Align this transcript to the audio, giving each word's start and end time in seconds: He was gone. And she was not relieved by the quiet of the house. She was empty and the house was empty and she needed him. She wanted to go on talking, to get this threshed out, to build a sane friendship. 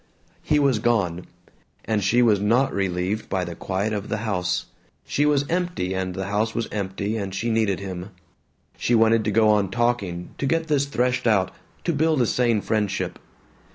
He 0.41 0.57
was 0.57 0.79
gone. 0.79 1.27
And 1.85 2.03
she 2.03 2.23
was 2.23 2.39
not 2.39 2.73
relieved 2.73 3.29
by 3.29 3.45
the 3.45 3.53
quiet 3.53 3.93
of 3.93 4.09
the 4.09 4.17
house. 4.25 4.65
She 5.05 5.27
was 5.27 5.45
empty 5.47 5.93
and 5.93 6.15
the 6.15 6.25
house 6.25 6.55
was 6.55 6.67
empty 6.71 7.17
and 7.17 7.35
she 7.35 7.51
needed 7.51 7.79
him. 7.79 8.09
She 8.79 8.95
wanted 8.95 9.23
to 9.25 9.29
go 9.31 9.49
on 9.49 9.69
talking, 9.69 10.31
to 10.39 10.47
get 10.47 10.69
this 10.69 10.85
threshed 10.87 11.27
out, 11.27 11.51
to 11.83 11.93
build 11.93 12.19
a 12.19 12.25
sane 12.25 12.61
friendship. 12.61 13.19